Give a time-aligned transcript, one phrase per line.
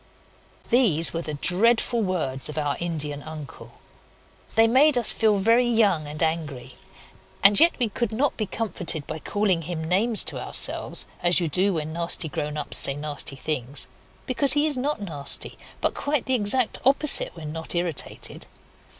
[0.71, 3.73] These were the dreadful words of our Indian uncle.
[4.55, 6.73] They made us feel very young and angry;
[7.43, 11.47] and yet we could not be comforted by calling him names to ourselves, as you
[11.47, 13.87] do when nasty grown ups say nasty things,
[14.25, 18.47] because he is not nasty, but quite the exact opposite when not irritated.